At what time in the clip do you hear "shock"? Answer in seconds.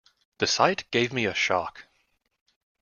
1.35-1.85